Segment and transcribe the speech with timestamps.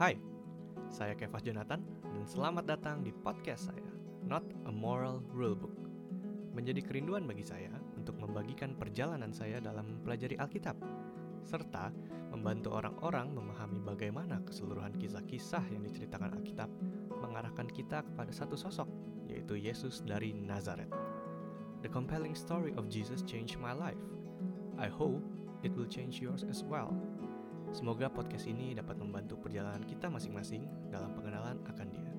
[0.00, 0.16] Hai,
[0.88, 3.84] saya Kevas Jonathan dan selamat datang di podcast saya,
[4.24, 5.76] Not a Moral Rulebook.
[6.56, 7.68] Menjadi kerinduan bagi saya
[8.00, 10.80] untuk membagikan perjalanan saya dalam mempelajari Alkitab,
[11.44, 11.92] serta
[12.32, 16.72] membantu orang-orang memahami bagaimana keseluruhan kisah-kisah yang diceritakan Alkitab
[17.20, 18.88] mengarahkan kita kepada satu sosok,
[19.28, 20.88] yaitu Yesus dari Nazaret.
[21.84, 24.00] The compelling story of Jesus changed my life.
[24.80, 25.20] I hope
[25.60, 26.96] it will change yours as well.
[27.70, 32.10] Semoga podcast ini dapat membantu perjalanan kita masing-masing dalam pengenalan akan Dia.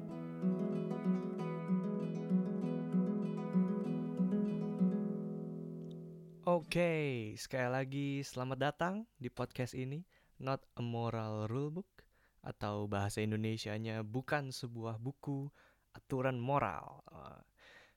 [6.48, 6.91] Oke,
[7.35, 10.08] sekali lagi selamat datang di podcast ini
[10.39, 12.08] Not a Moral Rulebook
[12.47, 15.52] atau bahasa Indonesianya bukan sebuah buku
[15.91, 17.03] aturan moral.
[17.11, 17.44] Uh,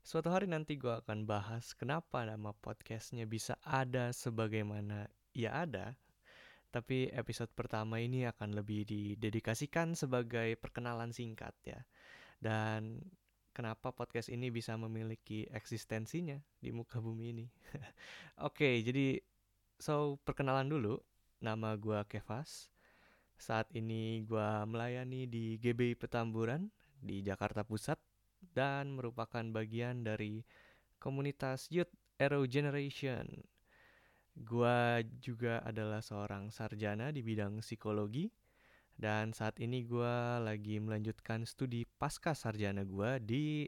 [0.05, 5.97] Suatu hari nanti gue akan bahas kenapa nama podcastnya bisa ada sebagaimana ia ada.
[6.75, 11.79] Tapi episode pertama ini akan lebih didedikasikan sebagai perkenalan singkat ya.
[12.43, 12.99] Dan
[13.55, 17.47] kenapa podcast ini bisa memiliki eksistensinya di muka bumi ini.
[18.51, 19.23] Oke, jadi
[19.79, 20.99] so perkenalan dulu.
[21.39, 22.75] Nama gue Kevas.
[23.39, 26.67] Saat ini gue melayani di GBI Petamburan
[26.99, 28.03] di Jakarta Pusat
[28.51, 30.43] dan merupakan bagian dari
[30.99, 33.54] komunitas Youth Aero Generation.
[34.35, 38.27] Gua juga adalah seorang sarjana di bidang psikologi
[38.95, 43.67] dan saat ini gua lagi melanjutkan studi pasca sarjana gua di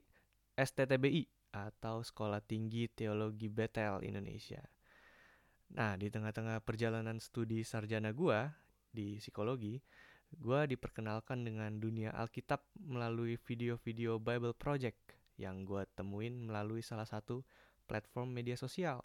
[0.58, 4.60] STTBI atau Sekolah Tinggi Teologi Betel Indonesia.
[5.74, 8.50] Nah, di tengah-tengah perjalanan studi sarjana gua
[8.90, 9.78] di psikologi,
[10.32, 14.98] gue diperkenalkan dengan dunia Alkitab melalui video-video Bible Project
[15.36, 17.44] yang gue temuin melalui salah satu
[17.84, 19.04] platform media sosial.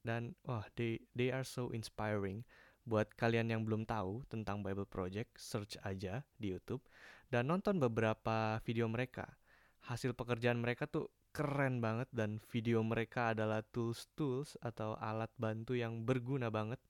[0.00, 2.44] Dan wah, they, they are so inspiring.
[2.88, 6.82] Buat kalian yang belum tahu tentang Bible Project, search aja di YouTube
[7.30, 9.38] dan nonton beberapa video mereka.
[9.86, 16.02] Hasil pekerjaan mereka tuh keren banget dan video mereka adalah tools-tools atau alat bantu yang
[16.02, 16.82] berguna banget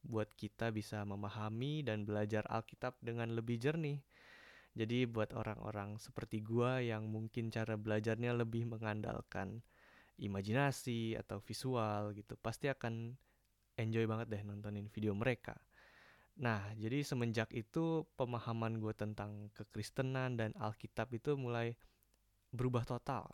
[0.00, 4.00] buat kita bisa memahami dan belajar Alkitab dengan lebih jernih.
[4.72, 9.60] Jadi buat orang-orang seperti gua yang mungkin cara belajarnya lebih mengandalkan
[10.20, 13.16] imajinasi atau visual gitu, pasti akan
[13.80, 15.56] enjoy banget deh nontonin video mereka.
[16.40, 21.76] Nah, jadi semenjak itu pemahaman gue tentang kekristenan dan Alkitab itu mulai
[22.52, 23.28] berubah total.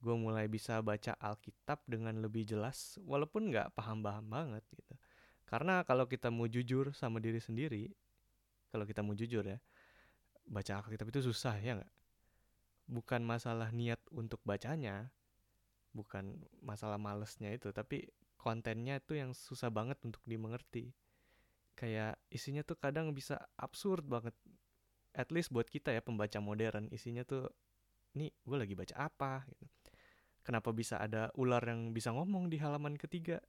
[0.00, 4.94] Gue mulai bisa baca Alkitab dengan lebih jelas, walaupun nggak paham-paham banget gitu.
[5.48, 7.88] Karena kalau kita mau jujur sama diri sendiri,
[8.68, 9.56] kalau kita mau jujur ya,
[10.44, 11.92] baca Alkitab itu susah ya nggak?
[12.86, 15.08] Bukan masalah niat untuk bacanya,
[15.96, 18.04] bukan masalah malesnya itu, tapi
[18.36, 20.92] kontennya itu yang susah banget untuk dimengerti.
[21.72, 24.36] Kayak isinya tuh kadang bisa absurd banget.
[25.16, 27.48] At least buat kita ya pembaca modern, isinya tuh,
[28.12, 29.64] nih gue lagi baca apa gitu.
[30.44, 33.42] Kenapa bisa ada ular yang bisa ngomong di halaman ketiga?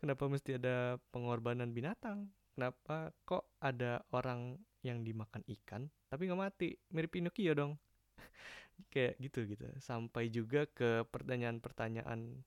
[0.00, 2.32] Kenapa mesti ada pengorbanan binatang?
[2.56, 6.68] Kenapa kok ada orang yang dimakan ikan tapi nggak mati?
[6.90, 7.72] Mirip Pinocchio dong.
[8.88, 9.64] Kayak gitu gitu.
[9.82, 12.40] Sampai juga ke pertanyaan-pertanyaan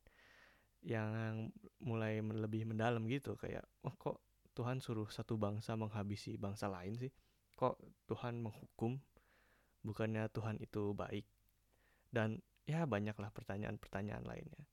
[0.84, 4.20] yang mulai lebih mendalam gitu kayak oh kok
[4.52, 7.12] Tuhan suruh satu bangsa menghabisi bangsa lain sih?
[7.58, 8.98] Kok Tuhan menghukum?
[9.84, 11.26] Bukannya Tuhan itu baik?
[12.14, 14.64] Dan ya banyaklah pertanyaan-pertanyaan lainnya.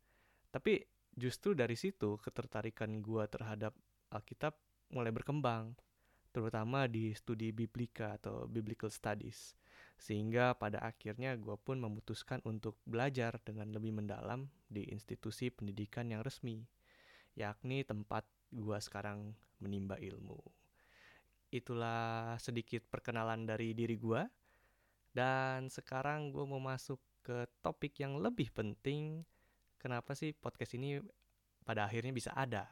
[0.53, 0.85] Tapi
[1.15, 3.75] justru dari situ ketertarikan gue terhadap
[4.11, 4.55] Alkitab
[4.91, 5.75] mulai berkembang,
[6.35, 9.55] terutama di studi biblika atau biblical studies.
[10.01, 16.25] Sehingga pada akhirnya gue pun memutuskan untuk belajar dengan lebih mendalam di institusi pendidikan yang
[16.25, 16.65] resmi,
[17.37, 20.41] yakni tempat gue sekarang menimba ilmu.
[21.53, 24.23] Itulah sedikit perkenalan dari diri gue.
[25.11, 29.27] Dan sekarang gue mau masuk ke topik yang lebih penting,
[29.77, 31.03] kenapa sih podcast ini
[31.67, 32.71] pada akhirnya bisa ada.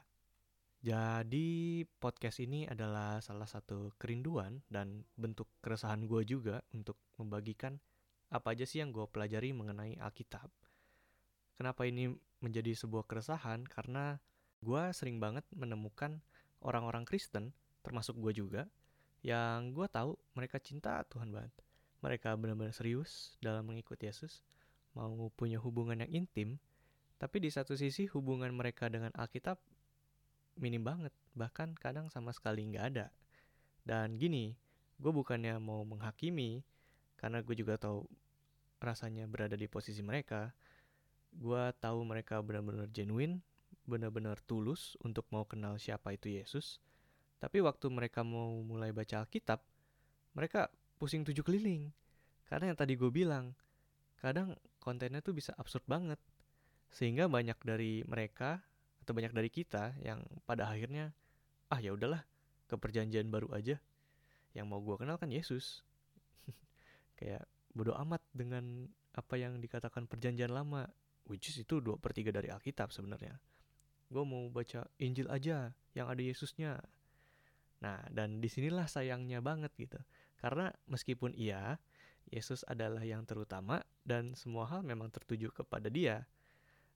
[0.79, 7.75] Jadi podcast ini adalah salah satu kerinduan dan bentuk keresahan gue juga untuk membagikan
[8.31, 10.47] apa aja sih yang gue pelajari mengenai Alkitab.
[11.59, 13.67] Kenapa ini menjadi sebuah keresahan?
[13.67, 14.15] Karena
[14.63, 16.23] gue sering banget menemukan
[16.63, 17.51] orang-orang Kristen,
[17.83, 18.63] termasuk gue juga,
[19.19, 21.51] yang gue tahu mereka cinta Tuhan banget.
[21.99, 24.39] Mereka benar-benar serius dalam mengikuti Yesus,
[24.95, 26.55] mau punya hubungan yang intim,
[27.19, 29.59] tapi di satu sisi hubungan mereka dengan Alkitab
[30.59, 33.07] minim banget, bahkan kadang sama sekali nggak ada.
[33.87, 34.53] Dan gini,
[34.99, 36.61] gue bukannya mau menghakimi,
[37.15, 38.03] karena gue juga tahu
[38.83, 40.51] rasanya berada di posisi mereka.
[41.31, 43.39] Gue tahu mereka benar-benar genuine,
[43.87, 46.83] benar-benar tulus untuk mau kenal siapa itu Yesus.
[47.39, 49.63] Tapi waktu mereka mau mulai baca Alkitab,
[50.35, 50.67] mereka
[50.99, 51.91] pusing tujuh keliling.
[52.45, 53.55] Karena yang tadi gue bilang,
[54.19, 56.19] kadang kontennya tuh bisa absurd banget.
[56.91, 58.59] Sehingga banyak dari mereka
[59.09, 61.09] atau banyak dari kita yang pada akhirnya
[61.73, 62.21] ah ya udahlah
[62.69, 63.81] ke perjanjian baru aja.
[64.53, 65.81] Yang mau gue kenal kan Yesus.
[67.17, 68.85] Kayak bodoh amat dengan
[69.17, 70.85] apa yang dikatakan perjanjian lama.
[71.25, 73.33] Which is itu dua per tiga dari Alkitab sebenarnya.
[74.13, 76.77] Gue mau baca Injil aja yang ada Yesusnya.
[77.81, 79.97] Nah, dan di sinilah sayangnya banget gitu.
[80.37, 81.81] Karena meskipun iya,
[82.29, 86.29] Yesus adalah yang terutama dan semua hal memang tertuju kepada Dia.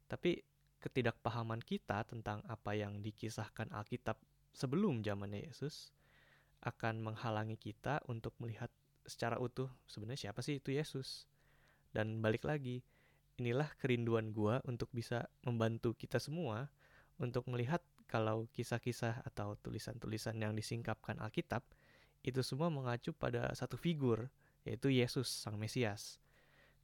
[0.06, 0.53] Tapi
[0.84, 4.20] ketidakpahaman kita tentang apa yang dikisahkan Alkitab
[4.52, 5.96] sebelum zamannya Yesus
[6.60, 8.68] akan menghalangi kita untuk melihat
[9.08, 11.28] secara utuh sebenarnya siapa sih itu Yesus.
[11.96, 12.84] Dan balik lagi,
[13.40, 16.68] inilah kerinduan gua untuk bisa membantu kita semua
[17.22, 21.64] untuk melihat kalau kisah-kisah atau tulisan-tulisan yang disingkapkan Alkitab
[22.24, 24.32] itu semua mengacu pada satu figur
[24.64, 26.20] yaitu Yesus Sang Mesias.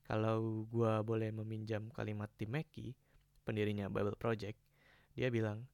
[0.03, 2.97] Kalau gua boleh meminjam kalimat Tim Mackey,
[3.49, 4.61] pendirinya Bible Project,
[5.17, 5.65] dia bilang,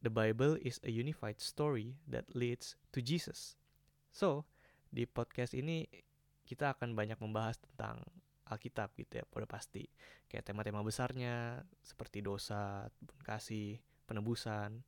[0.00, 3.60] The Bible is a unified story that leads to Jesus.
[4.08, 4.48] So,
[4.88, 5.84] di podcast ini
[6.48, 8.00] kita akan banyak membahas tentang
[8.48, 9.84] Alkitab gitu ya, pada pasti.
[10.24, 12.88] Kayak tema-tema besarnya, seperti dosa,
[13.20, 13.76] kasih,
[14.08, 14.80] penebusan,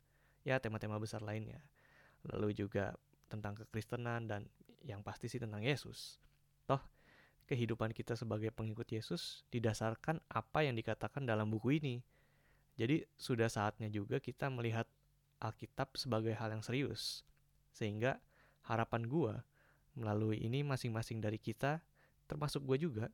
[0.49, 1.61] ya tema-tema besar lainnya.
[2.25, 2.97] Lalu juga
[3.29, 4.49] tentang kekristenan dan
[4.81, 6.17] yang pasti sih tentang Yesus
[6.65, 6.81] toh
[7.51, 11.99] kehidupan kita sebagai pengikut Yesus didasarkan apa yang dikatakan dalam buku ini.
[12.79, 14.87] Jadi sudah saatnya juga kita melihat
[15.41, 17.25] Alkitab sebagai hal yang serius.
[17.73, 18.21] Sehingga
[18.67, 19.35] harapan gue
[19.97, 21.81] melalui ini masing-masing dari kita,
[22.31, 23.07] termasuk gue juga,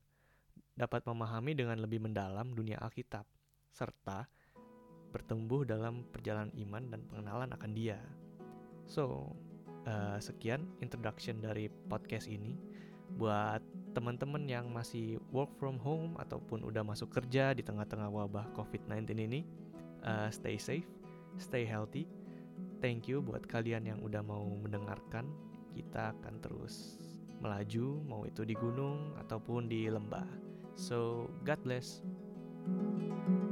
[0.77, 3.25] dapat memahami dengan lebih mendalam dunia Alkitab,
[3.73, 4.29] serta
[5.15, 7.97] bertumbuh dalam perjalanan iman dan pengenalan akan dia.
[8.85, 9.33] So,
[9.89, 12.59] uh, sekian introduction dari podcast ini
[13.15, 13.63] buat
[13.95, 19.41] teman-teman yang masih work from home ataupun udah masuk kerja di tengah-tengah wabah COVID-19 ini,
[20.05, 20.89] uh, stay safe,
[21.41, 22.05] stay healthy.
[22.85, 25.25] Thank you buat kalian yang udah mau mendengarkan.
[25.73, 27.01] Kita akan terus
[27.41, 30.29] melaju, mau itu di gunung ataupun di lembah.
[30.77, 32.05] So, God bless.
[32.67, 33.46] thank you